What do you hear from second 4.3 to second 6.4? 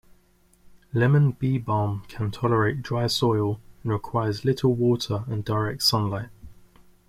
little water and direct sun light.